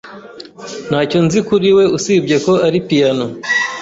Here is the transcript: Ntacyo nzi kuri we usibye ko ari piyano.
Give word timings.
Ntacyo 0.89 1.17
nzi 1.25 1.39
kuri 1.47 1.69
we 1.77 1.83
usibye 1.97 2.35
ko 2.45 2.53
ari 2.67 2.79
piyano. 2.87 3.25